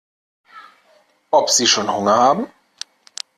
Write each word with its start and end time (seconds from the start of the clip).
Ob 1.29 1.51
sie 1.51 1.67
schon 1.67 1.93
Hunger 1.95 2.17
haben? 2.17 2.47